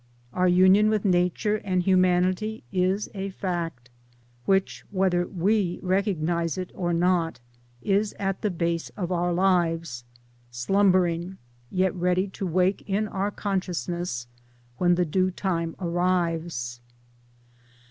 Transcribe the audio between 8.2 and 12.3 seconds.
the base of our lives; slumbering 1, yet ready